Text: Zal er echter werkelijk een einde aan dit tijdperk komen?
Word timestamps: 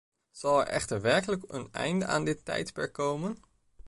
Zal 0.31 0.59
er 0.61 0.67
echter 0.67 1.01
werkelijk 1.01 1.43
een 1.47 1.67
einde 1.71 2.05
aan 2.05 2.25
dit 2.25 2.45
tijdperk 2.45 2.93
komen? 2.93 3.37